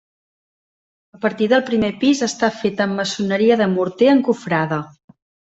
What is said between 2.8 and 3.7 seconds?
amb maçoneria